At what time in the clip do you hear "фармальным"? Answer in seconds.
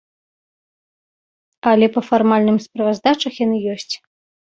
2.09-2.57